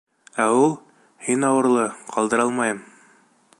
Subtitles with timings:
[0.45, 0.73] Ә ул:
[1.27, 1.85] «һин ауырлы,
[2.17, 2.83] ҡалдыра алмайым...»